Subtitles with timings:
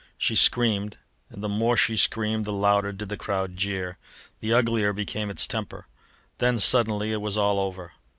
[0.17, 0.97] She screamed,
[1.29, 3.99] and the more she screamed the louder did the crowd jeer,
[4.39, 5.85] the uglier became its temper.
[6.39, 7.91] Then suddenly it was all over.